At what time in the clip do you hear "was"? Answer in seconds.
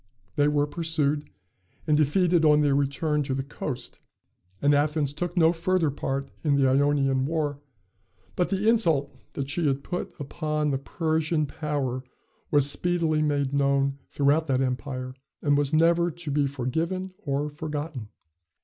12.49-12.67, 15.55-15.71